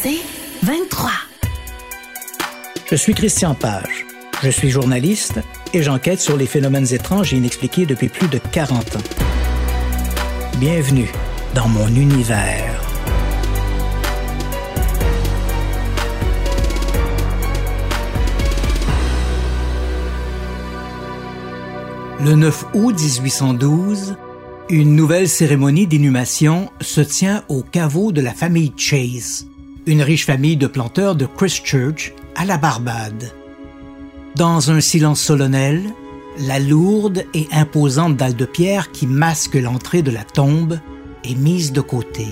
[0.00, 0.20] C'est
[0.62, 1.10] 23.
[2.88, 4.06] Je suis Christian Page.
[4.44, 5.40] Je suis journaliste
[5.74, 9.00] et j'enquête sur les phénomènes étranges et inexpliqués depuis plus de 40 ans.
[10.60, 11.10] Bienvenue
[11.56, 12.80] dans mon univers.
[22.20, 24.14] Le 9 août 1812,
[24.70, 29.48] une nouvelle cérémonie d'inhumation se tient au caveau de la famille Chase,
[29.88, 33.32] une riche famille de planteurs de Christchurch à la Barbade.
[34.36, 35.82] Dans un silence solennel,
[36.40, 40.78] la lourde et imposante dalle de pierre qui masque l'entrée de la tombe
[41.24, 42.26] est mise de côté.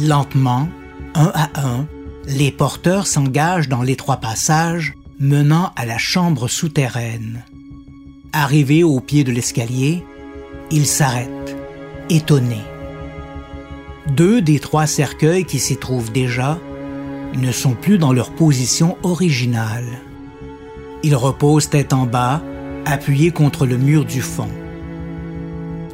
[0.00, 0.68] Lentement,
[1.16, 1.86] un à un,
[2.28, 7.44] les porteurs s'engagent dans l'étroit passage menant à la chambre souterraine.
[8.32, 10.04] Arrivé au pied de l'escalier,
[10.70, 11.56] ils s'arrêtent,
[12.08, 12.64] étonnés.
[14.08, 16.58] Deux des trois cercueils qui s'y trouvent déjà
[17.36, 20.00] ne sont plus dans leur position originale.
[21.02, 22.42] Ils reposent tête en bas,
[22.84, 24.48] appuyés contre le mur du fond.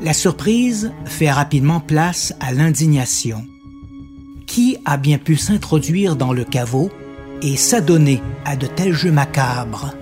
[0.02, 3.44] La surprise fait rapidement place à l'indignation.
[4.46, 6.90] Qui a bien pu s'introduire dans le caveau
[7.42, 9.94] et s'adonner à de tels jeux macabres?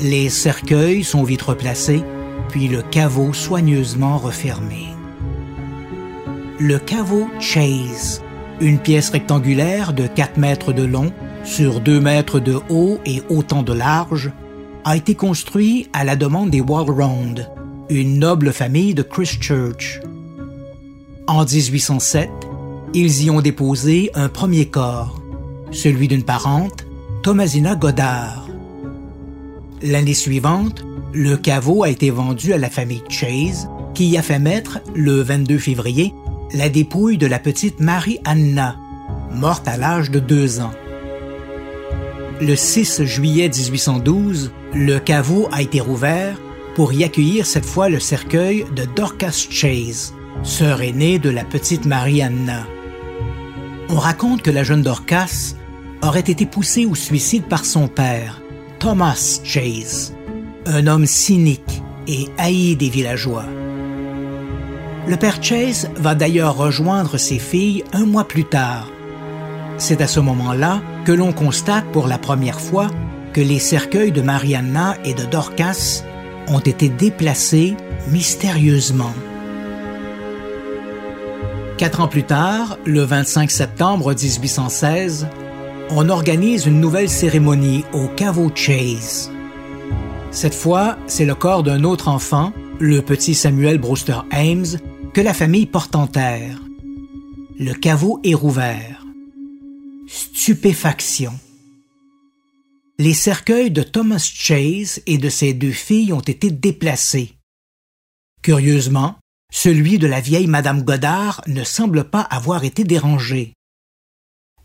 [0.00, 2.02] Les cercueils sont vite replacés,
[2.48, 4.95] puis le caveau soigneusement refermé.
[6.58, 8.22] Le caveau Chase,
[8.62, 11.12] une pièce rectangulaire de 4 mètres de long
[11.44, 14.32] sur 2 mètres de haut et autant de large,
[14.86, 17.46] a été construit à la demande des Walround,
[17.90, 20.00] une noble famille de Christchurch.
[21.26, 22.30] En 1807,
[22.94, 25.20] ils y ont déposé un premier corps,
[25.72, 26.86] celui d'une parente,
[27.22, 28.48] Thomasina Goddard.
[29.82, 34.38] L'année suivante, le caveau a été vendu à la famille Chase, qui y a fait
[34.38, 36.14] mettre, le 22 février,
[36.52, 38.76] la dépouille de la petite Marie Anna,
[39.32, 40.72] morte à l'âge de deux ans.
[42.40, 46.38] Le 6 juillet 1812, le caveau a été rouvert
[46.74, 51.86] pour y accueillir cette fois le cercueil de Dorcas Chase, sœur aînée de la petite
[51.86, 52.66] Marie Anna.
[53.88, 55.54] On raconte que la jeune Dorcas
[56.02, 58.42] aurait été poussée au suicide par son père,
[58.78, 60.14] Thomas Chase,
[60.66, 63.46] un homme cynique et haï des villageois.
[65.08, 68.90] Le père Chase va d'ailleurs rejoindre ses filles un mois plus tard.
[69.78, 72.88] C'est à ce moment-là que l'on constate pour la première fois
[73.32, 76.02] que les cercueils de Marianna et de Dorcas
[76.48, 77.76] ont été déplacés
[78.10, 79.12] mystérieusement.
[81.76, 85.28] Quatre ans plus tard, le 25 septembre 1816,
[85.90, 89.30] on organise une nouvelle cérémonie au caveau Chase.
[90.32, 94.78] Cette fois, c'est le corps d'un autre enfant, le petit Samuel Brewster Ames,
[95.16, 96.60] que la famille porte en terre.
[97.58, 99.02] Le caveau est rouvert.
[100.06, 101.32] Stupéfaction.
[102.98, 107.32] Les cercueils de Thomas Chase et de ses deux filles ont été déplacés.
[108.42, 109.16] Curieusement,
[109.50, 113.54] celui de la vieille Madame Godard ne semble pas avoir été dérangé.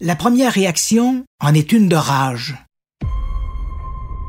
[0.02, 2.58] La première réaction en est une de rage.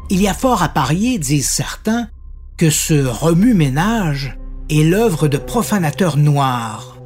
[0.08, 2.10] Il y a fort à parier, disent certains,
[2.58, 4.38] que ce remue-ménage
[4.72, 6.96] est l'œuvre de profanateurs noirs.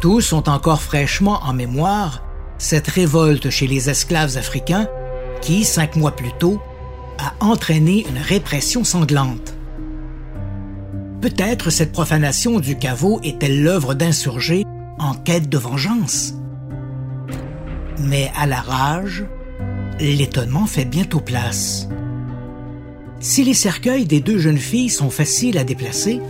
[0.00, 2.22] Tous ont encore fraîchement en mémoire
[2.58, 4.88] cette révolte chez les esclaves africains
[5.40, 6.60] qui, cinq mois plus tôt,
[7.18, 9.54] a entraîné une répression sanglante.
[11.22, 14.64] Peut-être cette profanation du caveau est-elle l'œuvre d'insurgés
[14.98, 16.34] en quête de vengeance.
[17.98, 19.24] Mais à la rage,
[19.98, 21.88] l'étonnement fait bientôt place.
[23.18, 26.20] Si les cercueils des deux jeunes filles sont faciles à déplacer,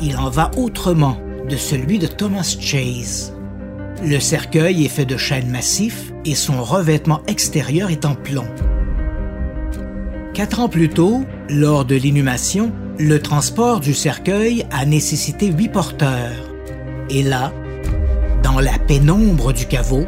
[0.00, 1.18] il en va autrement
[1.48, 3.34] de celui de Thomas Chase.
[4.02, 8.48] Le cercueil est fait de chêne massif et son revêtement extérieur est en plomb.
[10.32, 16.50] Quatre ans plus tôt, lors de l'inhumation, le transport du cercueil a nécessité huit porteurs.
[17.10, 17.52] Et là,
[18.42, 20.06] dans la pénombre du caveau,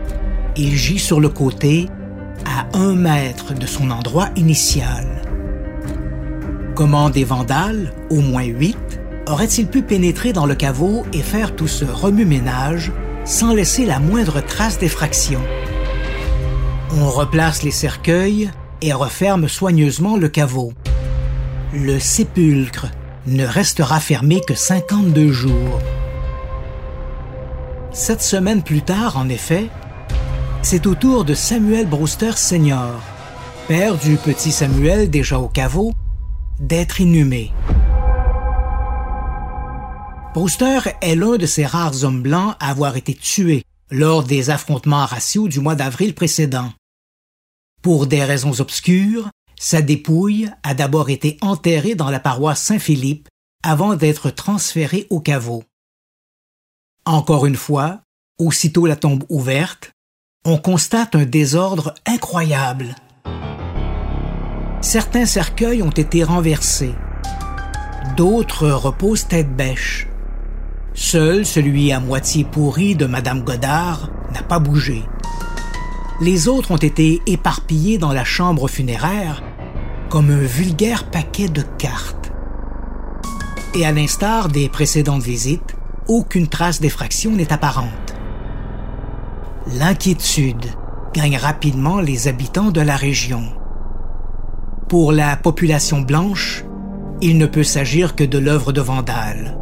[0.56, 1.86] il gît sur le côté
[2.46, 5.21] à un mètre de son endroit initial.
[6.82, 8.98] Comment des vandales, au moins huit,
[9.28, 12.90] auraient-ils pu pénétrer dans le caveau et faire tout ce remue-ménage
[13.24, 15.40] sans laisser la moindre trace d'effraction?
[16.98, 18.50] On replace les cercueils
[18.80, 20.72] et referme soigneusement le caveau.
[21.72, 22.88] Le sépulcre
[23.28, 25.78] ne restera fermé que 52 jours.
[27.92, 29.68] Sept semaines plus tard, en effet,
[30.62, 33.00] c'est au tour de Samuel Brewster Senior,
[33.68, 35.92] père du petit Samuel déjà au caveau,
[36.60, 37.52] d'être inhumé.
[40.34, 45.04] Poster est l'un de ces rares hommes blancs à avoir été tué lors des affrontements
[45.04, 46.72] raciaux du mois d'avril précédent.
[47.82, 49.28] Pour des raisons obscures,
[49.58, 53.28] sa dépouille a d'abord été enterrée dans la paroisse Saint-Philippe
[53.62, 55.64] avant d'être transférée au caveau.
[57.04, 58.00] Encore une fois,
[58.38, 59.92] aussitôt la tombe ouverte,
[60.44, 62.96] on constate un désordre incroyable.
[64.82, 66.96] Certains cercueils ont été renversés,
[68.16, 70.08] d'autres reposent tête bêche.
[70.92, 75.04] Seul celui à moitié pourri de Madame Godard n'a pas bougé.
[76.20, 79.44] Les autres ont été éparpillés dans la chambre funéraire
[80.10, 82.32] comme un vulgaire paquet de cartes.
[83.74, 85.76] Et à l'instar des précédentes visites,
[86.08, 88.16] aucune trace d'effraction n'est apparente.
[89.78, 90.66] L'inquiétude
[91.14, 93.44] gagne rapidement les habitants de la région.
[94.92, 96.66] Pour la population blanche,
[97.22, 99.56] il ne peut s'agir que de l'œuvre de Vandale.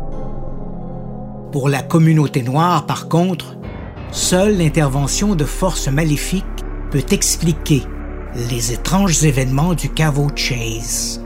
[1.53, 3.57] Pour la communauté noire, par contre,
[4.11, 6.45] seule l'intervention de forces maléfiques
[6.91, 7.85] peut expliquer
[8.51, 11.25] les étranges événements du caveau Chase.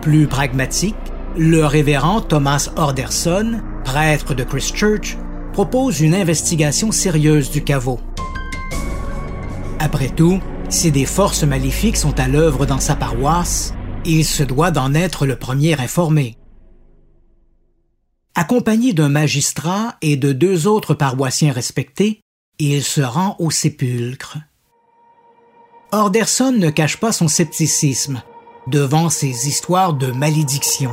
[0.00, 0.96] Plus pragmatique,
[1.38, 5.16] le révérend Thomas Orderson, prêtre de Christchurch,
[5.52, 8.00] propose une investigation sérieuse du caveau.
[9.78, 10.40] Après tout,
[10.70, 13.74] si des forces maléfiques sont à l'œuvre dans sa paroisse,
[14.04, 16.36] il se doit d'en être le premier informé.
[18.34, 22.20] Accompagné d'un magistrat et de deux autres paroissiens respectés,
[22.58, 24.38] il se rend au sépulcre.
[25.92, 28.22] Orderson ne cache pas son scepticisme
[28.68, 30.92] devant ces histoires de malédiction.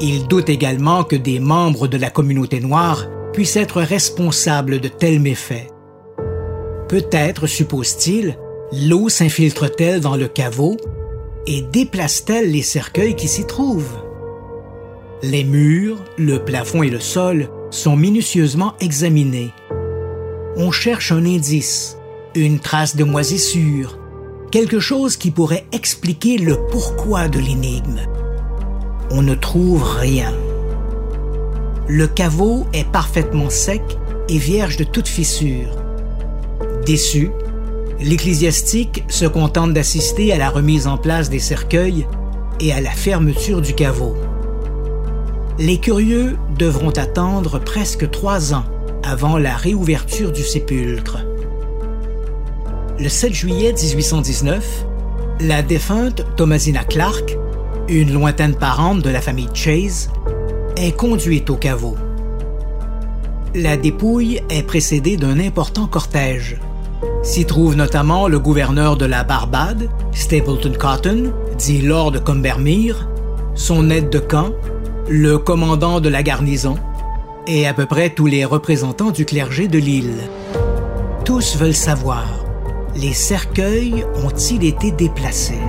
[0.00, 5.20] Il doute également que des membres de la communauté noire puissent être responsables de tels
[5.20, 5.68] méfaits.
[6.88, 8.38] Peut-être, suppose-t-il,
[8.72, 10.76] l'eau s'infiltre-t-elle dans le caveau
[11.46, 13.98] et déplace-t-elle les cercueils qui s'y trouvent?
[15.22, 19.52] Les murs, le plafond et le sol sont minutieusement examinés.
[20.56, 21.98] On cherche un indice,
[22.34, 23.98] une trace de moisissure,
[24.50, 28.00] quelque chose qui pourrait expliquer le pourquoi de l'énigme.
[29.10, 30.32] On ne trouve rien.
[31.88, 33.82] Le caveau est parfaitement sec
[34.28, 35.76] et vierge de toute fissure.
[36.86, 37.30] Déçu,
[38.00, 42.06] l'ecclésiastique se contente d'assister à la remise en place des cercueils
[42.60, 44.16] et à la fermeture du caveau
[45.60, 48.64] les curieux devront attendre presque trois ans
[49.02, 51.18] avant la réouverture du sépulcre.
[52.98, 54.86] Le 7 juillet 1819,
[55.40, 57.36] la défunte Thomasina Clark,
[57.88, 60.10] une lointaine parente de la famille Chase,
[60.76, 61.96] est conduite au caveau.
[63.54, 66.56] La dépouille est précédée d'un important cortège.
[67.22, 73.06] S'y trouve notamment le gouverneur de la Barbade, Stapleton Cotton, dit Lord Combermere,
[73.54, 74.52] son aide de camp,
[75.06, 76.76] le commandant de la garnison
[77.46, 80.16] et à peu près tous les représentants du clergé de l'île.
[81.26, 82.26] Tous veulent savoir,
[82.96, 85.60] les cercueils ont-ils été déplacés?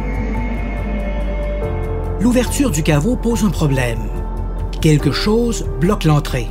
[2.21, 3.99] L'ouverture du caveau pose un problème.
[4.79, 6.47] Quelque chose bloque l'entrée.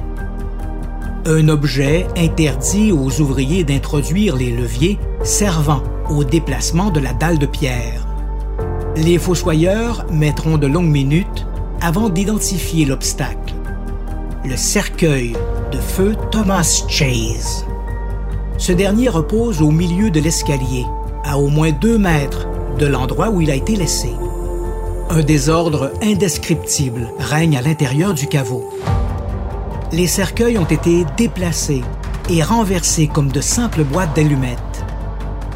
[1.26, 7.44] Un objet interdit aux ouvriers d'introduire les leviers servant au déplacement de la dalle de
[7.44, 8.06] pierre.
[8.96, 11.46] Les fossoyeurs mettront de longues minutes
[11.82, 13.52] avant d'identifier l'obstacle.
[14.46, 15.34] Le cercueil
[15.70, 17.66] de feu Thomas Chase.
[18.56, 20.86] Ce dernier repose au milieu de l'escalier,
[21.24, 24.08] à au moins deux mètres de l'endroit où il a été laissé.
[25.10, 28.70] Un désordre indescriptible règne à l'intérieur du caveau.
[29.92, 31.82] Les cercueils ont été déplacés
[32.28, 34.84] et renversés comme de simples boîtes d'allumettes.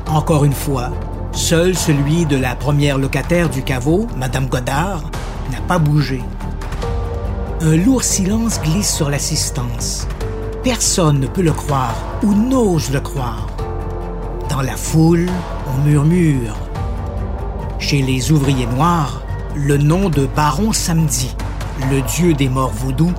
[0.08, 0.90] Encore une fois,
[1.30, 5.02] seul celui de la première locataire du caveau, Madame Godard,
[5.52, 6.20] n'a pas bougé.
[7.60, 10.08] Un lourd silence glisse sur l'assistance.
[10.64, 13.46] Personne ne peut le croire ou n'ose le croire.
[14.50, 15.28] Dans la foule,
[15.68, 16.56] on murmure.
[17.78, 19.22] Chez les ouvriers noirs,
[19.54, 21.36] le nom de Baron Samedi,
[21.88, 23.12] le dieu des morts vaudous,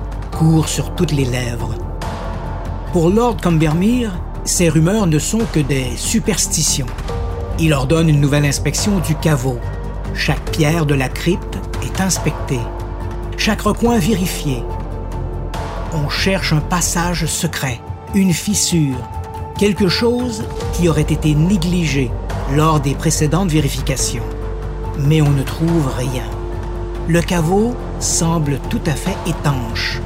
[0.66, 1.74] sur toutes les lèvres.
[2.92, 4.12] Pour Lord Combermere,
[4.44, 6.86] ces rumeurs ne sont que des superstitions.
[7.58, 9.58] Il ordonne une nouvelle inspection du caveau.
[10.14, 12.58] Chaque pierre de la crypte est inspecté,
[13.38, 14.62] chaque recoin vérifié.
[15.94, 17.80] On cherche un passage secret,
[18.14, 18.96] une fissure,
[19.58, 22.10] quelque chose qui aurait été négligé
[22.54, 24.24] lors des précédentes vérifications.
[24.98, 26.24] Mais on ne trouve rien.
[27.08, 30.00] Le caveau semble tout à fait étanche.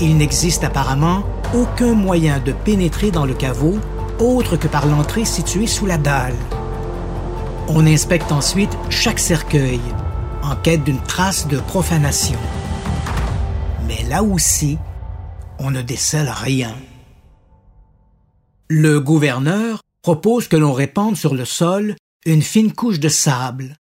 [0.00, 1.24] Il n'existe apparemment
[1.54, 3.78] aucun moyen de pénétrer dans le caveau
[4.18, 6.36] autre que par l'entrée située sous la dalle.
[7.68, 9.80] On inspecte ensuite chaque cercueil,
[10.42, 12.38] en quête d'une trace de profanation.
[13.86, 14.78] Mais là aussi,
[15.58, 16.74] on ne décèle rien.
[18.68, 23.76] Le gouverneur propose que l'on répande sur le sol une fine couche de sable.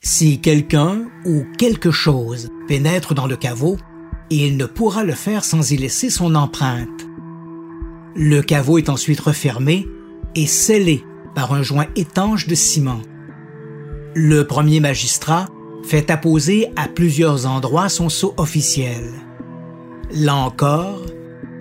[0.00, 3.78] Si quelqu'un ou quelque chose pénètre dans le caveau,
[4.36, 7.06] il ne pourra le faire sans y laisser son empreinte.
[8.16, 9.86] Le caveau est ensuite refermé
[10.34, 13.02] et scellé par un joint étanche de ciment.
[14.14, 15.46] Le premier magistrat
[15.84, 19.04] fait apposer à plusieurs endroits son sceau officiel.
[20.12, 21.02] Là encore,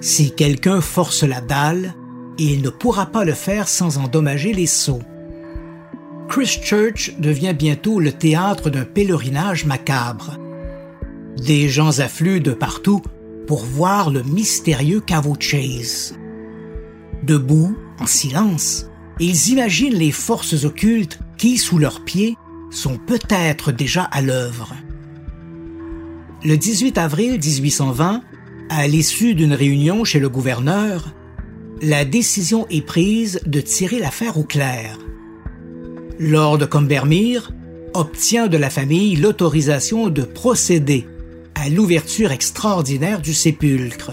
[0.01, 1.95] si quelqu'un force la dalle,
[2.37, 5.01] il ne pourra pas le faire sans endommager les sceaux.
[6.29, 10.37] Christchurch devient bientôt le théâtre d'un pèlerinage macabre.
[11.37, 13.01] Des gens affluent de partout
[13.47, 16.15] pour voir le mystérieux caveau Chase.
[17.23, 18.87] Debout, en silence,
[19.19, 22.35] ils imaginent les forces occultes qui, sous leurs pieds,
[22.69, 24.73] sont peut-être déjà à l'œuvre.
[26.43, 28.21] Le 18 avril 1820,
[28.69, 31.13] à l'issue d'une réunion chez le gouverneur,
[31.81, 34.97] la décision est prise de tirer l'affaire au clair.
[36.19, 37.51] Lord Combermere
[37.93, 41.05] obtient de la famille l'autorisation de procéder
[41.55, 44.11] à l'ouverture extraordinaire du sépulcre.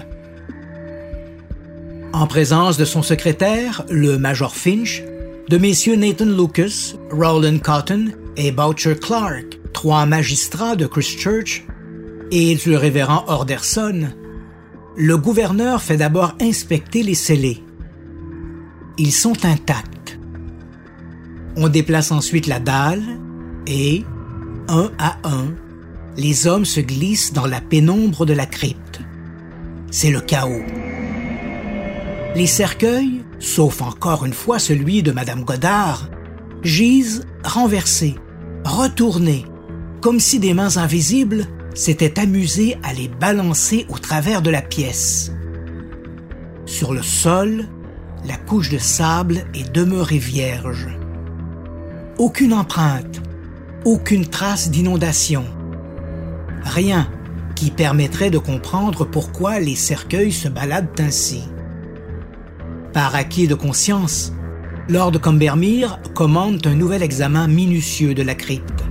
[2.13, 5.03] En présence de son secrétaire, le Major Finch,
[5.49, 11.65] de messieurs Nathan Lucas, Rowland Cotton et Boucher Clark, trois magistrats de Christchurch,
[12.31, 14.09] et du révérend Orderson,
[14.97, 17.63] le gouverneur fait d'abord inspecter les scellés.
[18.99, 20.19] Ils sont intacts.
[21.57, 23.03] On déplace ensuite la dalle
[23.67, 24.05] et,
[24.69, 25.55] un à un,
[26.17, 29.01] les hommes se glissent dans la pénombre de la crypte.
[29.91, 30.63] C'est le chaos.
[32.35, 36.09] Les cercueils, sauf encore une fois celui de Madame Godard,
[36.63, 38.15] gisent renversés,
[38.65, 39.47] retournés,
[40.01, 45.33] comme si des mains invisibles s'étaient amusées à les balancer au travers de la pièce.
[46.67, 47.67] Sur le sol,
[48.25, 50.89] la couche de sable est demeurée vierge.
[52.19, 53.23] Aucune empreinte,
[53.85, 55.45] aucune trace d'inondation.
[56.65, 57.11] Rien
[57.55, 61.43] qui permettrait de comprendre pourquoi les cercueils se baladent ainsi.
[62.93, 64.33] Par acquis de conscience,
[64.89, 68.83] Lord Combermere commande un nouvel examen minutieux de la crypte.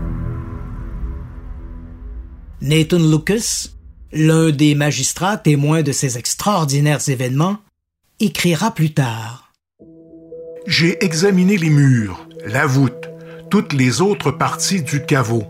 [2.62, 3.70] Nathan Lucas,
[4.12, 7.58] l'un des magistrats témoins de ces extraordinaires événements,
[8.20, 9.52] écrira plus tard.
[10.68, 13.10] J'ai examiné les murs, la voûte,
[13.50, 15.44] toutes les autres parties du caveau,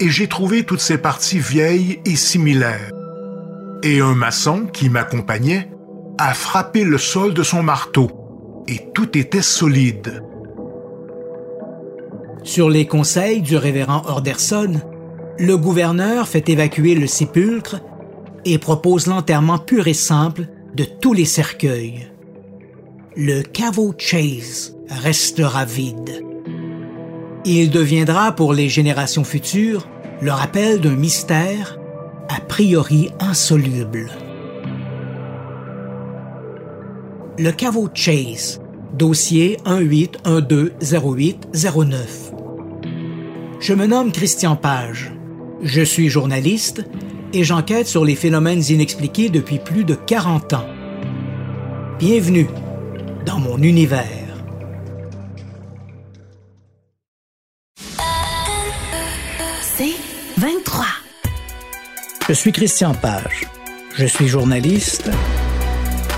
[0.00, 2.90] et j'ai trouvé toutes ces parties vieilles et similaires.
[3.82, 5.70] Et un maçon qui m'accompagnait
[6.18, 8.10] a frappé le sol de son marteau,
[8.66, 10.22] et tout était solide.
[12.42, 14.80] Sur les conseils du révérend Orderson,
[15.38, 17.80] le gouverneur fait évacuer le sépulcre
[18.44, 22.10] et propose l'enterrement pur et simple de tous les cercueils.
[23.16, 26.24] Le caveau Chase restera vide.
[27.44, 29.88] Il deviendra pour les générations futures
[30.20, 31.78] le rappel d'un mystère
[32.28, 34.10] a priori insoluble.
[37.38, 38.60] Le caveau Chase,
[38.92, 41.94] dossier 18120809.
[43.60, 45.12] Je me nomme Christian Page.
[45.62, 46.84] Je suis journaliste
[47.32, 50.66] et j'enquête sur les phénomènes inexpliqués depuis plus de 40 ans.
[51.98, 52.48] Bienvenue
[53.24, 54.27] dans mon univers.
[62.28, 63.46] Je suis Christian Page.
[63.94, 65.10] Je suis journaliste.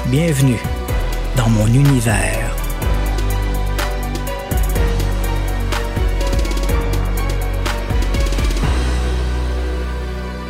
[0.09, 0.59] Bienvenue
[1.37, 2.57] dans mon univers.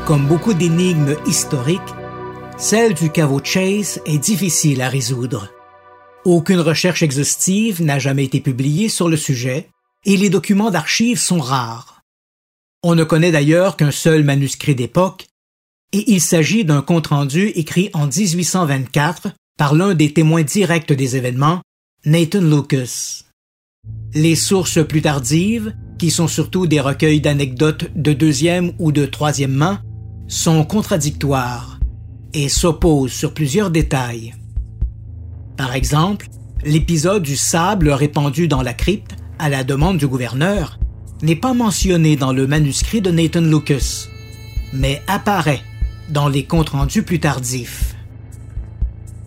[0.07, 1.81] Comme beaucoup d'énigmes historiques,
[2.57, 5.51] celle du caveau Chase est difficile à résoudre.
[6.25, 9.69] Aucune recherche exhaustive n'a jamais été publiée sur le sujet
[10.07, 12.03] et les documents d'archives sont rares.
[12.83, 15.27] On ne connaît d'ailleurs qu'un seul manuscrit d'époque
[15.93, 19.29] et il s'agit d'un compte-rendu écrit en 1824
[19.59, 21.61] par l'un des témoins directs des événements,
[22.05, 23.25] Nathan Lucas.
[24.15, 29.53] Les sources plus tardives, qui sont surtout des recueils d'anecdotes de deuxième ou de troisième
[29.53, 29.83] main,
[30.29, 31.79] sont contradictoires
[32.33, 34.35] et s'opposent sur plusieurs détails.
[35.57, 36.29] Par exemple,
[36.65, 40.79] l'épisode du sable répandu dans la crypte à la demande du gouverneur
[41.23, 44.07] n'est pas mentionné dans le manuscrit de Nathan Lucas,
[44.73, 45.63] mais apparaît
[46.11, 47.95] dans les comptes rendus plus tardifs.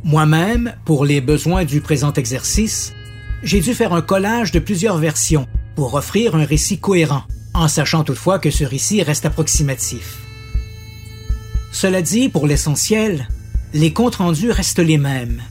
[0.04, 2.94] Moi-même, pour les besoins du présent exercice,
[3.42, 7.24] j'ai dû faire un collage de plusieurs versions pour offrir un récit cohérent,
[7.54, 10.20] en sachant toutefois que ce récit reste approximatif.
[11.72, 13.28] Cela dit, pour l'essentiel,
[13.74, 15.42] les comptes rendus restent les mêmes.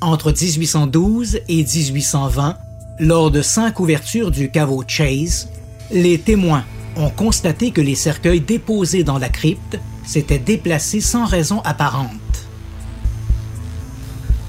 [0.00, 2.56] Entre 1812 et 1820,
[3.00, 5.48] lors de cinq ouvertures du caveau Chase,
[5.90, 6.64] les témoins
[6.96, 12.48] ont constaté que les cercueils déposés dans la crypte s'étaient déplacés sans raison apparente.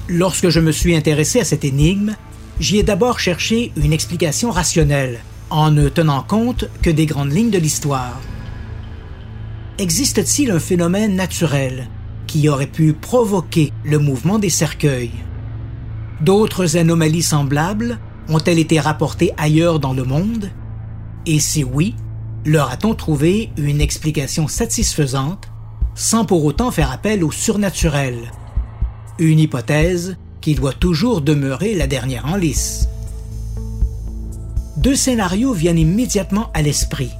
[0.08, 2.16] Lorsque je me suis intéressé à cette énigme,
[2.60, 7.50] j'y ai d'abord cherché une explication rationnelle, en ne tenant compte que des grandes lignes
[7.50, 8.18] de l'histoire.
[9.76, 11.88] Existe-t-il un phénomène naturel
[12.26, 15.12] qui aurait pu provoquer le mouvement des cercueils?
[16.22, 17.98] D'autres anomalies semblables
[18.30, 20.50] ont-elles été rapportées ailleurs dans le monde?
[21.26, 21.94] Et si oui,
[22.46, 25.49] leur a-t-on trouvé une explication satisfaisante
[25.94, 28.32] sans pour autant faire appel au surnaturel
[29.18, 32.88] Une hypothèse qui doit toujours demeurer la dernière en lice.
[34.76, 37.10] Deux scénarios viennent immédiatement à l'esprit.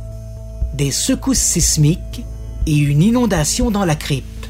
[0.74, 2.24] Des secousses sismiques
[2.66, 4.48] et une inondation dans la crypte.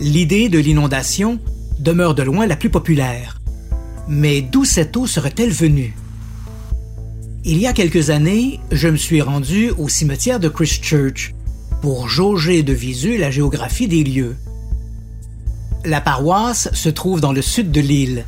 [0.00, 1.38] L'idée de l'inondation
[1.78, 3.40] demeure de loin la plus populaire.
[4.08, 5.94] Mais d'où cette eau serait-elle venue?
[7.44, 11.34] Il y a quelques années, je me suis rendu au cimetière de Christchurch
[11.80, 14.36] pour jauger de visu la géographie des lieux.
[15.84, 18.24] La paroisse se trouve dans le sud de l'île,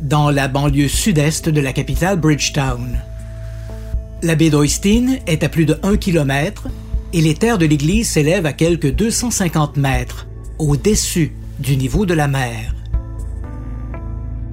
[0.00, 2.98] dans la banlieue sud-est de la capitale Bridgetown.
[4.22, 6.68] La baie d'Oystin est à plus de 1 km
[7.12, 10.28] et les terres de l'église s'élèvent à quelques 250 mètres,
[10.58, 12.74] au-dessus du niveau de la mer.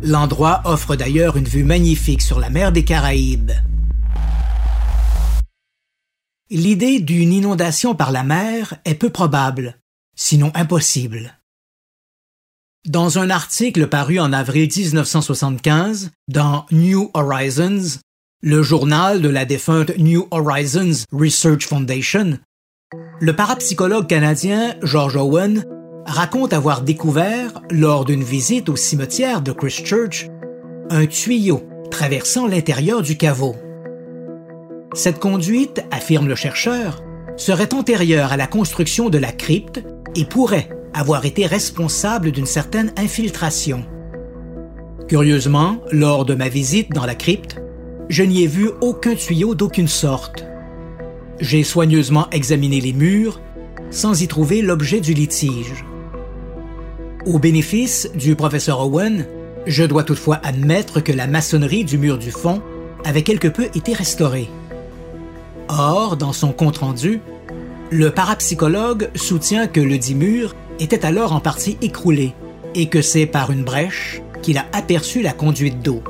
[0.02, 3.52] L'endroit offre d'ailleurs une vue magnifique sur la mer des Caraïbes.
[6.52, 9.78] L'idée d'une inondation par la mer est peu probable,
[10.16, 11.40] sinon impossible.
[12.88, 18.00] Dans un article paru en avril 1975 dans New Horizons,
[18.42, 22.40] le journal de la défunte New Horizons Research Foundation,
[23.20, 25.64] le parapsychologue canadien George Owen
[26.08, 30.26] raconte avoir découvert, lors d'une visite au cimetière de Christchurch,
[30.90, 33.56] un tuyau traversant l'intérieur du caveau.
[34.94, 37.04] Cette conduite, affirme le chercheur,
[37.38, 39.84] serait antérieure à la construction de la crypte
[40.16, 43.86] et pourrait avoir été responsable d'une certaine infiltration.
[45.08, 47.62] Curieusement, lors de ma visite dans la crypte,
[48.10, 50.46] je n'y ai vu aucun tuyau d'aucune sorte.
[51.40, 53.40] J'ai soigneusement examiné les murs
[53.92, 55.86] sans y trouver l'objet du litige.
[57.28, 59.28] Au bénéfice du professeur Owen,
[59.68, 62.62] je dois toutefois admettre que la maçonnerie du mur du fond
[63.06, 64.50] avait quelque peu été restaurée.
[65.70, 67.22] Or, dans son compte-rendu,
[67.92, 72.34] le parapsychologue soutient que le dit mur était alors en partie écroulé
[72.74, 76.02] et que c'est par une brèche qu'il a aperçu la conduite d'eau.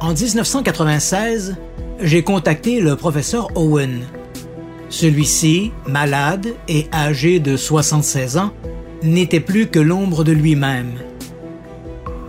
[0.00, 1.56] En 1996,
[2.00, 4.02] j'ai contacté le professeur Owen.
[4.90, 8.52] Celui-ci, malade et âgé de 76 ans,
[9.02, 10.92] n'était plus que l'ombre de lui-même.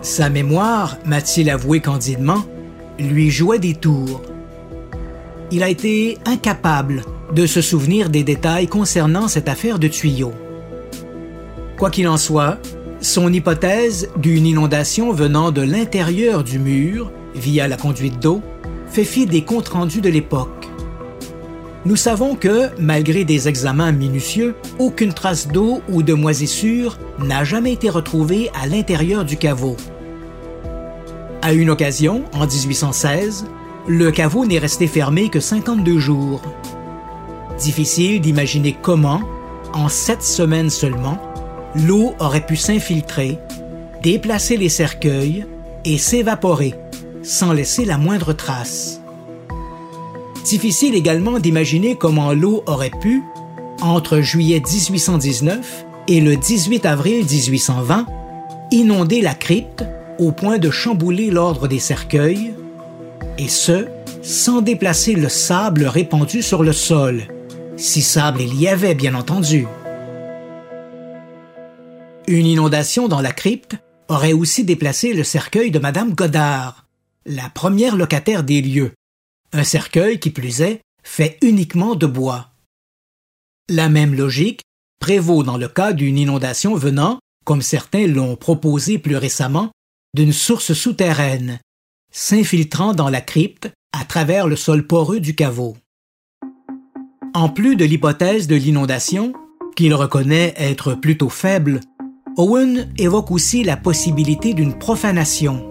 [0.02, 2.44] Sa mémoire, m'a-t-il avoué candidement,
[2.98, 4.20] lui jouait des tours.
[5.52, 7.02] Il a été incapable
[7.34, 10.32] de se souvenir des détails concernant cette affaire de tuyaux.
[11.76, 12.58] Quoi qu'il en soit,
[13.00, 18.42] son hypothèse d'une inondation venant de l'intérieur du mur, via la conduite d'eau,
[18.88, 20.68] fait fi des comptes rendus de l'époque.
[21.84, 27.72] Nous savons que, malgré des examens minutieux, aucune trace d'eau ou de moisissure n'a jamais
[27.72, 29.76] été retrouvée à l'intérieur du caveau.
[31.42, 33.46] À une occasion, en 1816,
[33.86, 36.42] le caveau n'est resté fermé que 52 jours.
[37.58, 39.22] Difficile d'imaginer comment,
[39.72, 41.18] en sept semaines seulement,
[41.74, 43.38] l'eau aurait pu s'infiltrer,
[44.02, 45.46] déplacer les cercueils
[45.84, 46.74] et s'évaporer
[47.22, 49.00] sans laisser la moindre trace.
[50.44, 53.22] Difficile également d'imaginer comment l'eau aurait pu,
[53.82, 58.06] entre juillet 1819 et le 18 avril 1820,
[58.72, 59.84] inonder la crypte
[60.18, 62.52] au point de chambouler l'ordre des cercueils,
[63.38, 63.86] et ce,
[64.22, 67.22] sans déplacer le sable répandu sur le sol,
[67.76, 69.66] si sable il y avait bien entendu.
[72.26, 73.76] Une inondation dans la crypte
[74.08, 76.86] aurait aussi déplacé le cercueil de Madame Godard,
[77.26, 78.92] la première locataire des lieux,
[79.52, 82.50] un cercueil qui plus est fait uniquement de bois.
[83.68, 84.62] La même logique
[85.00, 89.70] prévaut dans le cas d'une inondation venant, comme certains l'ont proposé plus récemment,
[90.14, 91.58] d'une source souterraine,
[92.10, 95.76] s'infiltrant dans la crypte à travers le sol poreux du caveau.
[97.34, 99.32] En plus de l'hypothèse de l'inondation,
[99.76, 101.80] qu'il reconnaît être plutôt faible,
[102.36, 105.68] Owen évoque aussi la possibilité d'une profanation.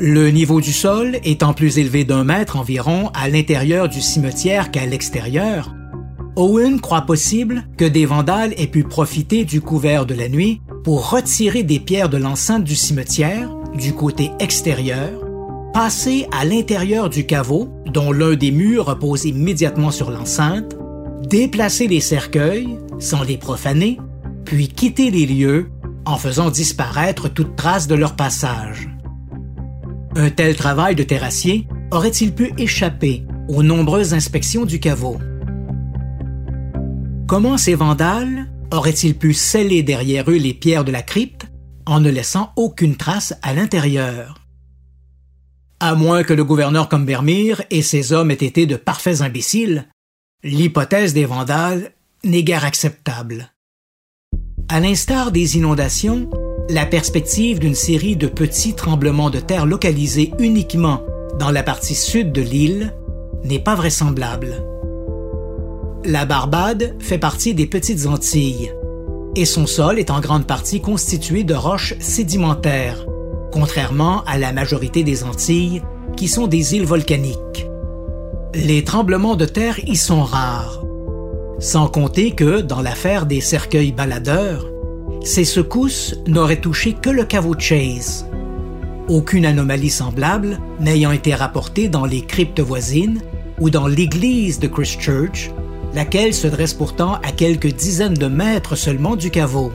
[0.00, 4.86] Le niveau du sol étant plus élevé d'un mètre environ à l'intérieur du cimetière qu'à
[4.86, 5.74] l'extérieur,
[6.36, 11.10] Owen croit possible que des vandales aient pu profiter du couvert de la nuit pour
[11.10, 15.27] retirer des pierres de l'enceinte du cimetière, du côté extérieur,
[15.72, 20.76] passer à l'intérieur du caveau, dont l'un des murs repose immédiatement sur l'enceinte,
[21.28, 23.98] déplacer les cercueils sans les profaner,
[24.44, 25.70] puis quitter les lieux
[26.04, 28.88] en faisant disparaître toute trace de leur passage.
[30.16, 35.18] Un tel travail de terrassier aurait-il pu échapper aux nombreuses inspections du caveau?
[37.26, 41.46] Comment ces vandales auraient-ils pu sceller derrière eux les pierres de la crypte
[41.86, 44.47] en ne laissant aucune trace à l'intérieur?
[45.80, 49.86] À moins que le gouverneur Combermire et ses hommes aient été de parfaits imbéciles,
[50.42, 51.92] l'hypothèse des vandales
[52.24, 53.52] n'est guère acceptable.
[54.68, 56.28] À l'instar des inondations,
[56.68, 61.02] la perspective d'une série de petits tremblements de terre localisés uniquement
[61.38, 62.92] dans la partie sud de l'île
[63.44, 64.64] n'est pas vraisemblable.
[66.04, 68.72] La Barbade fait partie des Petites Antilles
[69.36, 73.06] et son sol est en grande partie constitué de roches sédimentaires,
[73.52, 75.82] contrairement à la majorité des Antilles
[76.16, 77.66] qui sont des îles volcaniques.
[78.54, 80.82] Les tremblements de terre y sont rares,
[81.58, 84.66] sans compter que, dans l'affaire des cercueils baladeurs,
[85.22, 88.26] ces secousses n'auraient touché que le caveau Chase.
[89.08, 93.20] Aucune anomalie semblable n'ayant été rapportée dans les cryptes voisines
[93.60, 95.50] ou dans l'église de Christchurch,
[95.94, 99.72] laquelle se dresse pourtant à quelques dizaines de mètres seulement du caveau.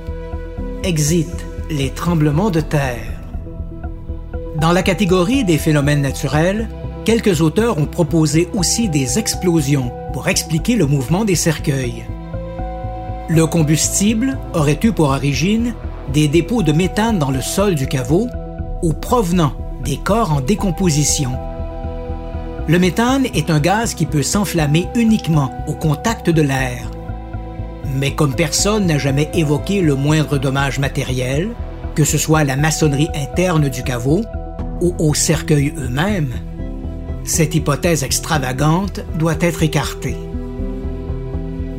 [0.83, 1.29] Exit
[1.69, 3.12] les tremblements de terre.
[4.63, 6.69] Dans la catégorie des phénomènes naturels,
[7.03, 12.05] quelques auteurs ont proposé aussi des explosions pour expliquer le mouvement des cercueils.
[13.27, 15.73] Le combustible aurait eu pour origine
[16.13, 18.29] des dépôts de méthane dans le sol du caveau
[18.81, 19.51] ou provenant
[19.83, 21.31] des corps en décomposition.
[22.65, 26.89] Le méthane est un gaz qui peut s'enflammer uniquement au contact de l'air.
[27.97, 31.49] Mais comme personne n'a jamais évoqué le moindre dommage matériel,
[31.95, 34.23] que ce soit la maçonnerie interne du caveau
[34.83, 36.33] ou aux cercueils eux-mêmes,
[37.23, 40.17] cette hypothèse extravagante doit être écartée.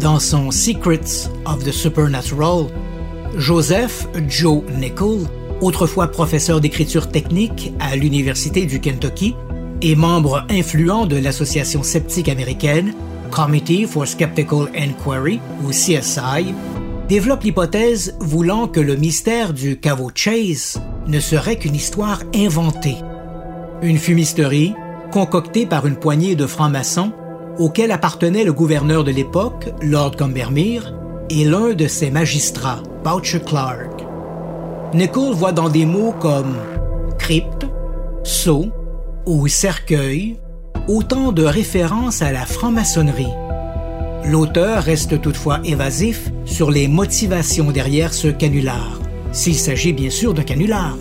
[0.01, 2.67] Dans son Secrets of the Supernatural,
[3.37, 5.29] Joseph Joe Nichol,
[5.61, 9.37] autrefois professeur d'écriture technique à l'Université du Kentucky,
[9.83, 12.95] et membre influent de l'association sceptique américaine
[13.31, 16.55] Committee for Skeptical Inquiry, ou CSI,
[17.09, 22.97] développe l'hypothèse voulant que le mystère du caveau Chase ne serait qu'une histoire inventée.
[23.83, 24.75] Une fumisterie
[25.13, 27.13] concoctée par une poignée de francs-maçons
[27.59, 30.93] auquel appartenait le gouverneur de l'époque, Lord Combermere,
[31.31, 34.05] et l'un de ses magistrats, Boucher Clark.
[34.93, 36.57] Nicholl voit dans des mots comme
[37.19, 37.67] crypte,
[38.25, 38.67] sceau,
[39.27, 40.39] ou cercueil,
[40.89, 43.33] autant de références à la franc-maçonnerie.
[44.27, 48.99] L'auteur reste toutefois évasif sur les motivations derrière ce canular,
[49.33, 50.97] s'il s'agit bien sûr d'un canular.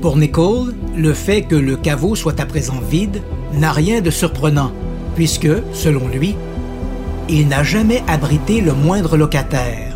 [0.00, 3.20] Pour Nicole, le fait que le caveau soit à présent vide
[3.52, 4.70] n'a rien de surprenant,
[5.16, 6.36] puisque, selon lui,
[7.28, 9.89] il n'a jamais abrité le moindre locataire.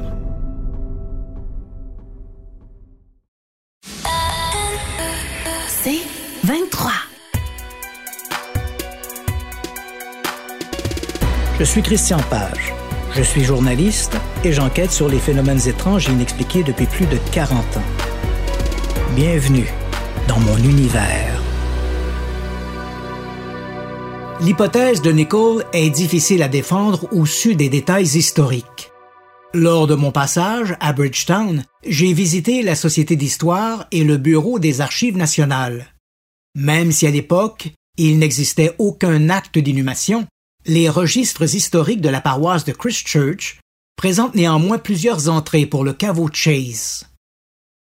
[11.74, 12.72] Suis Christian Page.
[13.16, 17.78] Je suis journaliste et j'enquête sur les phénomènes étranges et inexpliqués depuis plus de 40
[17.78, 17.82] ans.
[19.16, 19.66] Bienvenue
[20.28, 21.42] dans mon univers.
[24.40, 28.92] L'hypothèse de Nicole est difficile à défendre au su des détails historiques.
[29.52, 34.80] Lors de mon passage à Bridgetown, j'ai visité la Société d'histoire et le Bureau des
[34.80, 35.86] archives nationales.
[36.54, 40.24] Même si à l'époque, il n'existait aucun acte d'inhumation,
[40.66, 43.60] les registres historiques de la paroisse de Christchurch
[43.96, 47.06] présentent néanmoins plusieurs entrées pour le caveau Chase.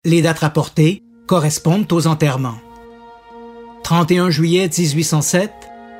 [0.06, 2.60] Les dates rapportées correspondent aux enterrements.
[3.84, 5.52] 31 juillet 1807,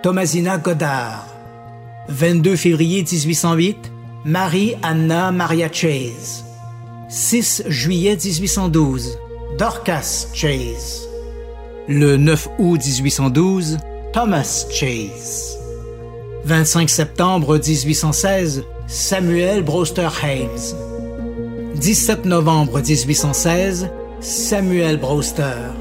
[0.04, 1.28] Thomasina Goddard.
[2.10, 3.92] 22 février 1808,
[4.26, 6.46] Marie Anna Maria Chase.
[7.10, 9.18] 6 juillet 1812,
[9.58, 11.08] Dorcas Chase.
[11.88, 13.78] Le 9 août 1812,
[14.14, 15.57] Thomas Chase.
[16.46, 20.76] 25 septembre 1816, Samuel Brewster Hames.
[21.76, 23.90] 17 novembre 1816,
[24.22, 25.74] Samuel Brewster.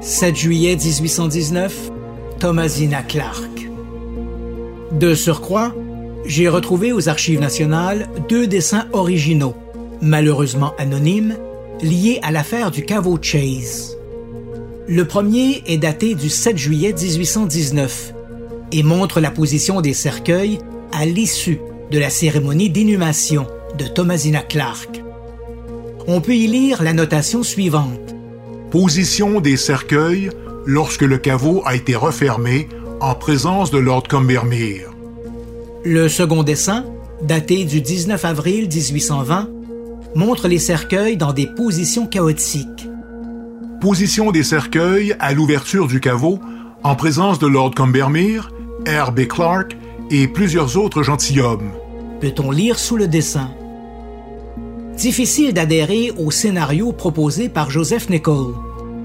[0.00, 1.90] 7 juillet 1819,
[2.38, 3.68] Thomasina Clark.
[4.92, 5.74] De surcroît,
[6.26, 9.54] j'ai retrouvé aux Archives nationales deux dessins originaux,
[10.02, 11.36] malheureusement anonymes,
[11.82, 13.96] liés à l'affaire du caveau Chase.
[14.86, 18.14] Le premier est daté du 7 juillet 1819
[18.72, 20.58] et montre la position des cercueils
[20.92, 21.58] à l'issue
[21.90, 23.46] de la cérémonie d'inhumation
[23.78, 25.02] de Thomasina Clark.
[26.06, 28.14] On peut y lire la notation suivante.
[28.70, 30.30] Position des cercueils
[30.66, 32.68] lorsque le caveau a été refermé
[33.00, 34.92] en présence de Lord Combermere.
[35.84, 36.84] Le second dessin,
[37.22, 39.48] daté du 19 avril 1820,
[40.14, 42.88] montre les cercueils dans des positions chaotiques.
[43.80, 46.40] Position des cercueils à l'ouverture du caveau
[46.82, 48.50] en présence de Lord Combermere,
[48.88, 49.26] R.B.
[49.26, 49.76] Clark
[50.10, 51.72] et plusieurs autres gentilshommes.
[52.20, 53.50] Peut-on lire sous le dessin?
[54.96, 58.54] Difficile d'adhérer au scénario proposé par Joseph Nichol.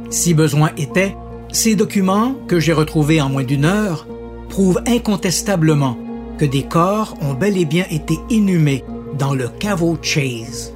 [0.10, 1.17] Si besoin était,
[1.52, 4.08] ces documents, que j'ai retrouvés en moins d'une heure,
[4.48, 5.98] prouvent incontestablement
[6.38, 8.86] que des corps ont bel et bien été inhumés
[9.19, 10.74] dans le caveau Chase.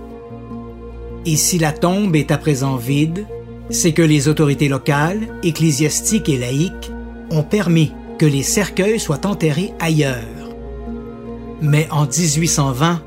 [1.25, 3.25] Et si la tombe est à présent vide,
[3.69, 6.91] c'est que les autorités locales, ecclésiastiques et laïques
[7.31, 10.23] ont permis que les cercueils soient enterrés ailleurs.
[11.61, 13.01] Mais en 1820,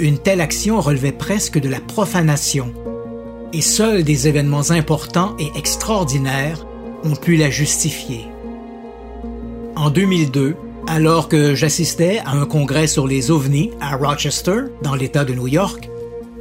[0.00, 2.72] une telle action relevait presque de la profanation,
[3.52, 6.66] et seuls des événements importants et extraordinaires
[7.04, 8.26] ont pu la justifier.
[9.76, 15.24] En 2002, alors que j'assistais à un congrès sur les ovnis à Rochester, dans l'État
[15.24, 15.88] de New York,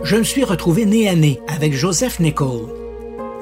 [0.04, 2.68] je me suis retrouvé nez à nez avec Joseph Nichol.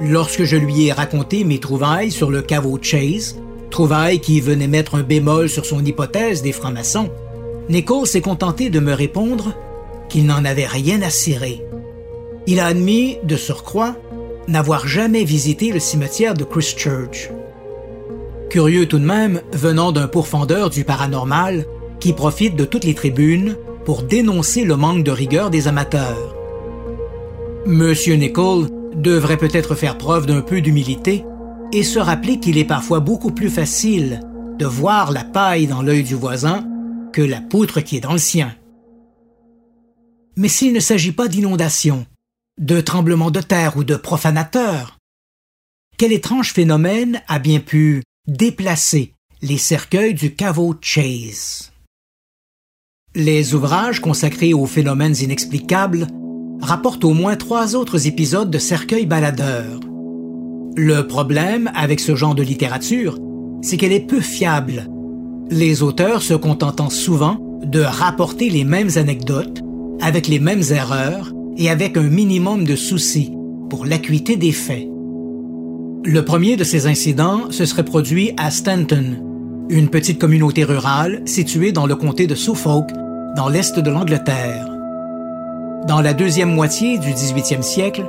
[0.01, 3.37] Lorsque je lui ai raconté mes trouvailles sur le caveau Chase,
[3.69, 7.09] trouvailles qui venaient mettre un bémol sur son hypothèse des francs-maçons,
[7.69, 9.53] Nichol s'est contenté de me répondre
[10.09, 11.65] qu'il n'en avait rien à cirer.
[12.47, 13.95] Il a admis, de surcroît,
[14.47, 17.31] n'avoir jamais visité le cimetière de Christchurch.
[18.49, 21.65] Curieux tout de même, venant d'un pourfendeur du paranormal
[21.99, 26.35] qui profite de toutes les tribunes pour dénoncer le manque de rigueur des amateurs.
[27.65, 31.25] Monsieur Nicole devrait peut-être faire preuve d'un peu d'humilité
[31.71, 34.21] et se rappeler qu'il est parfois beaucoup plus facile
[34.57, 36.67] de voir la paille dans l'œil du voisin
[37.11, 38.55] que la poutre qui est dans le sien.
[40.37, 42.05] Mais s'il ne s'agit pas d'inondation,
[42.59, 44.97] de tremblements de terre ou de profanateurs,
[45.97, 51.71] quel étrange phénomène a bien pu déplacer les cercueils du caveau Chase?
[53.13, 56.07] Les ouvrages consacrés aux phénomènes inexplicables
[56.61, 59.79] rapportent au moins trois autres épisodes de cercueils baladeurs.
[60.77, 63.17] Le problème avec ce genre de littérature,
[63.61, 64.89] c'est qu'elle est peu fiable,
[65.49, 69.61] les auteurs se contentant souvent de rapporter les mêmes anecdotes,
[70.01, 73.31] avec les mêmes erreurs et avec un minimum de soucis
[73.69, 74.87] pour l'acuité des faits.
[76.03, 79.17] Le premier de ces incidents se serait produit à Stanton,
[79.69, 82.89] une petite communauté rurale située dans le comté de Suffolk,
[83.35, 84.67] dans l'est de l'Angleterre.
[85.87, 88.05] Dans la deuxième moitié du 18e siècle,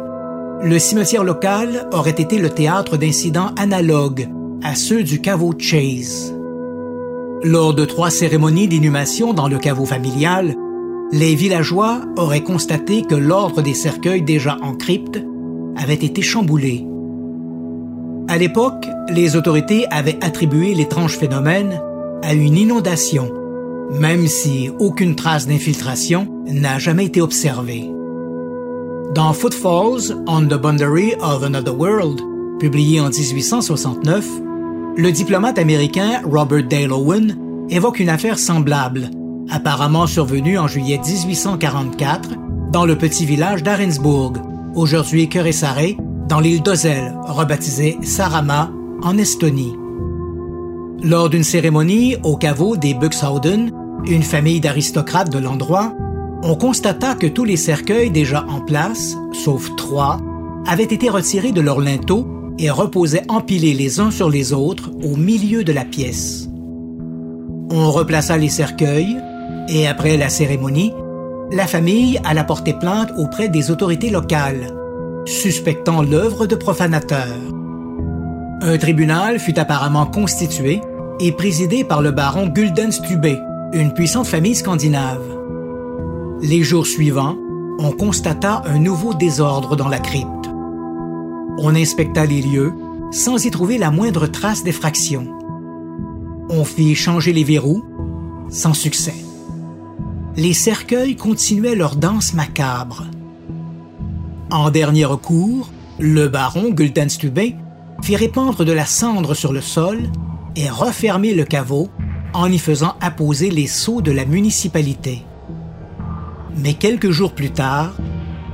[0.62, 4.28] le cimetière local aurait été le théâtre d'incidents analogues
[4.62, 6.34] à ceux du caveau Chase.
[7.42, 10.54] Lors de trois cérémonies d'inhumation dans le caveau familial,
[11.12, 15.22] les villageois auraient constaté que l'ordre des cercueils déjà en crypte
[15.76, 16.86] avait été chamboulé.
[18.28, 21.80] À l'époque, les autorités avaient attribué l'étrange phénomène
[22.22, 23.30] à une inondation,
[23.92, 27.88] même si aucune trace d'infiltration n'a jamais été observée.
[29.16, 32.20] Dans Footfalls on the Boundary of Another World,
[32.58, 34.26] publié en 1869,
[34.94, 37.34] le diplomate américain Robert Dale Owen
[37.70, 39.08] évoque une affaire semblable,
[39.48, 42.34] apparemment survenue en juillet 1844
[42.70, 44.34] dans le petit village d'Arensburg,
[44.74, 45.96] aujourd'hui Saré,
[46.28, 48.70] dans l'île d'Ozel, rebaptisée Sarama,
[49.02, 49.78] en Estonie.
[51.02, 53.72] Lors d'une cérémonie au caveau des Buxhausen,
[54.04, 55.94] une famille d'aristocrates de l'endroit,
[56.46, 60.20] on constata que tous les cercueils déjà en place, sauf trois,
[60.64, 62.26] avaient été retirés de leur linteau
[62.58, 66.48] et reposaient empilés les uns sur les autres au milieu de la pièce.
[67.70, 69.16] On replaça les cercueils
[69.68, 70.92] et après la cérémonie,
[71.50, 74.72] la famille alla porter plainte auprès des autorités locales,
[75.24, 77.42] suspectant l'œuvre de profanateurs.
[78.62, 80.80] Un tribunal fut apparemment constitué
[81.18, 83.26] et présidé par le baron Guldenstube,
[83.72, 85.35] une puissante famille scandinave.
[86.42, 87.38] Les jours suivants,
[87.78, 90.50] on constata un nouveau désordre dans la crypte.
[91.58, 92.74] On inspecta les lieux
[93.10, 95.28] sans y trouver la moindre trace d'effraction.
[96.50, 97.82] On fit changer les verrous,
[98.50, 99.14] sans succès.
[100.36, 103.04] Les cercueils continuaient leur danse macabre.
[104.50, 107.54] En dernier recours, le baron Guldenstube
[108.02, 110.02] fit répandre de la cendre sur le sol
[110.54, 111.88] et refermer le caveau
[112.34, 115.25] en y faisant apposer les sceaux de la municipalité.
[116.56, 117.94] Mais quelques jours plus tard,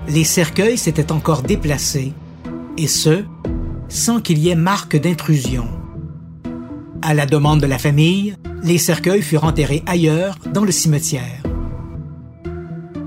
[0.08, 2.12] les cercueils s'étaient encore déplacés
[2.76, 3.24] et ce,
[3.88, 5.68] sans qu'il y ait marque d'intrusion.
[7.02, 11.42] À la demande de la famille, les cercueils furent enterrés ailleurs dans le cimetière.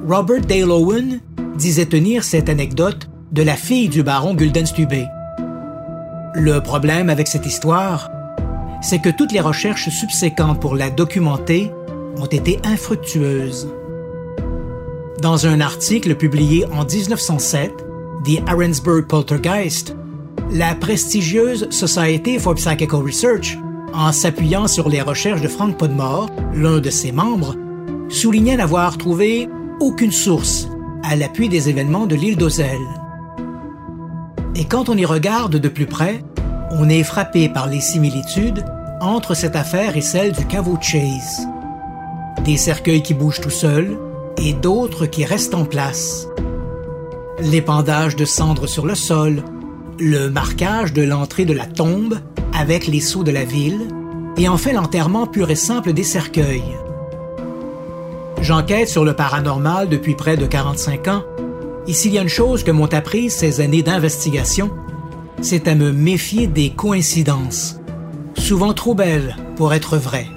[0.07, 1.19] Robert Dale Owen
[1.57, 5.07] disait tenir cette anecdote de la fille du baron Guldenstube.
[6.33, 8.11] Le problème avec cette histoire,
[8.81, 11.71] c'est que toutes les recherches subséquentes pour la documenter
[12.17, 13.67] ont été infructueuses.
[15.21, 17.71] Dans un article publié en 1907,
[18.25, 19.95] The Arensburg Poltergeist,
[20.51, 23.57] la prestigieuse Society for Psychical Research,
[23.93, 27.55] en s'appuyant sur les recherches de Frank Podmore, l'un de ses membres,
[28.09, 29.47] soulignait n'avoir trouvé
[29.79, 30.67] aucune source
[31.03, 32.81] à l'appui des événements de l'île d'Ozel.
[34.53, 36.23] Et quand on y regarde de plus près,
[36.71, 38.65] on est frappé par les similitudes
[38.99, 41.47] entre cette affaire et celle du caveau Chase.
[42.43, 43.97] Des cercueils qui bougent tout seuls
[44.37, 46.27] et d'autres qui restent en place.
[47.39, 49.43] L'épandage de cendres sur le sol,
[49.99, 52.19] le marquage de l'entrée de la tombe
[52.57, 53.87] avec les sceaux de la ville,
[54.37, 56.77] et enfin l'enterrement pur et simple des cercueils.
[58.41, 61.23] J'enquête sur le paranormal depuis près de 45 ans,
[61.87, 64.71] et s'il y a une chose que m'ont appris ces années d'investigation,
[65.41, 67.79] c'est à me méfier des coïncidences,
[68.37, 70.29] souvent trop belles pour être vraies.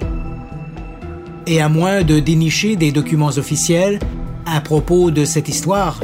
[1.49, 3.97] Et à moins de dénicher des documents officiels
[4.45, 5.99] à propos de cette histoire,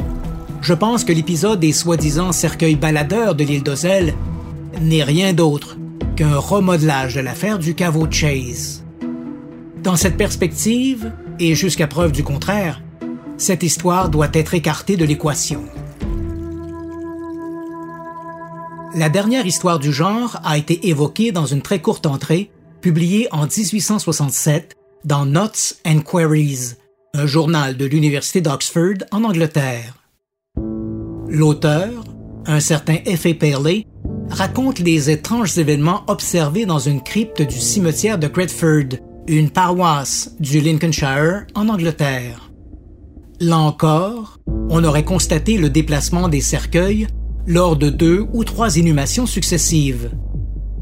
[0.60, 4.14] je pense que l'épisode des soi-disant cercueils baladeurs de l'île d'Ozel
[4.80, 5.76] n'est rien d'autre
[6.16, 8.82] qu'un remodelage de l'affaire du caveau Chase.
[9.84, 12.82] Dans cette perspective, et jusqu'à preuve du contraire,
[13.36, 15.62] cette histoire doit être écartée de l'équation.
[18.96, 23.46] La dernière histoire du genre a été évoquée dans une très courte entrée publiée en
[23.46, 26.74] 1867 dans Notes and Queries,
[27.14, 29.94] un journal de l'Université d'Oxford en Angleterre.
[31.28, 32.04] L'auteur,
[32.46, 33.34] un certain F.A.
[33.34, 33.86] Paley,
[34.30, 40.60] raconte les étranges événements observés dans une crypte du cimetière de Cretford, une paroisse du
[40.60, 42.50] Lincolnshire en Angleterre.
[43.40, 44.38] Là encore,
[44.70, 47.06] on aurait constaté le déplacement des cercueils
[47.46, 50.10] lors de deux ou trois inhumations successives.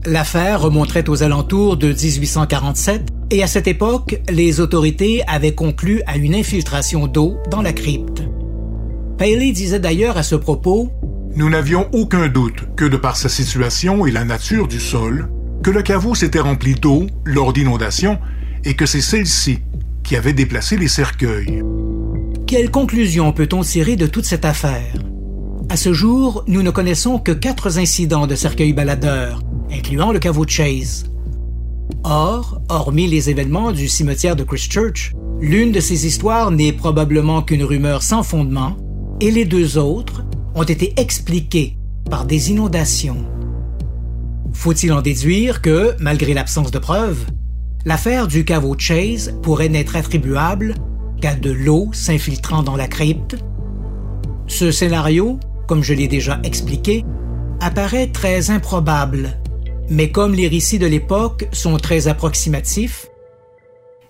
[0.07, 6.19] L'affaire remonterait aux alentours de 1847 et à cette époque, les autorités avaient conclu à
[6.19, 8.23] une infiltration d'eau dans la crypte.
[9.17, 10.90] Paley disait d'ailleurs à ce propos
[11.37, 15.31] Nous n'avions aucun doute que de par sa situation et la nature du sol,
[15.62, 18.19] que le caveau s'était rempli d'eau lors d'inondations
[18.64, 19.61] et que c'est celle-ci
[20.03, 21.62] qui avait déplacé les cercueils.
[22.47, 24.93] Quelle conclusion peut-on tirer de toute cette affaire?
[25.71, 29.40] À ce jour, nous ne connaissons que quatre incidents de cercueils baladeurs,
[29.75, 31.05] incluant le caveau Chase.
[32.05, 37.65] Or, hormis les événements du cimetière de Christchurch, l'une de ces histoires n'est probablement qu'une
[37.65, 38.77] rumeur sans fondement
[39.21, 41.77] et les deux autres ont été expliquées
[42.11, 43.25] par des inondations.
[44.53, 47.25] Faut-il en déduire que, malgré l'absence de preuves,
[47.85, 50.75] l'affaire du caveau Chase pourrait n'être attribuable
[51.21, 53.37] qu'à de l'eau s'infiltrant dans la crypte?
[54.47, 57.05] Ce scénario, comme je l'ai déjà expliqué,
[57.61, 59.39] apparaît très improbable,
[59.88, 63.07] mais comme les récits de l'époque sont très approximatifs,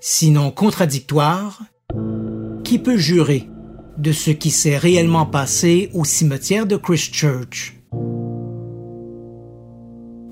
[0.01, 1.63] sinon contradictoires,
[2.63, 3.49] qui peut jurer
[3.99, 7.75] de ce qui s'est réellement passé au cimetière de Christchurch.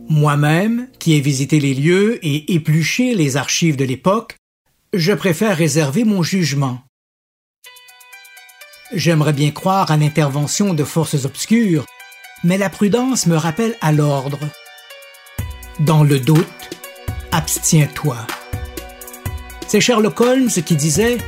[0.08, 4.36] Moi-même, qui ai visité les lieux et épluché les archives de l'époque,
[4.92, 6.80] je préfère réserver mon jugement.
[8.94, 11.86] J'aimerais bien croire à l'intervention de forces obscures,
[12.44, 14.38] mais la prudence me rappelle à l'ordre.
[15.86, 16.46] Dans le doute,
[17.32, 18.16] abstiens-toi.
[19.66, 21.18] C'est Sherlock Holmes qui disait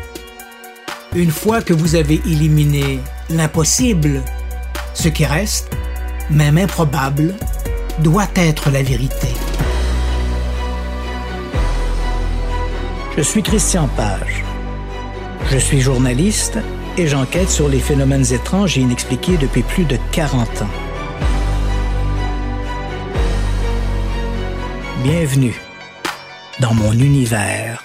[1.17, 4.23] une fois que vous avez éliminé l'impossible,
[4.93, 5.77] ce qui reste,
[6.31, 7.35] même improbable,
[7.99, 9.27] doit être la vérité.
[13.17, 14.45] Je suis Christian Page.
[15.51, 16.59] Je suis journaliste
[16.97, 20.84] et j'enquête sur les phénomènes étranges et inexpliqués depuis plus de 40 ans.
[25.05, 25.61] Bienvenue
[26.61, 27.85] dans mon univers